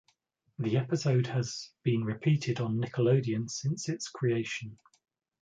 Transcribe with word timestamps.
The 0.57 0.77
episode 0.77 1.27
has 1.27 1.69
been 1.83 2.03
repeated 2.03 2.59
on 2.59 2.81
Nickelodeon 2.81 3.47
since 3.51 3.87
its 3.87 4.07
creation. 4.07 4.79